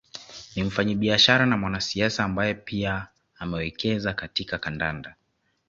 Ni 0.55 0.63
mfanyabiashara 0.63 1.45
na 1.45 1.57
mwanasiasa 1.57 2.23
ambaye 2.23 2.53
pia 2.53 3.07
amewekeza 3.39 4.13
katika 4.13 4.57
kandanda 4.57 5.15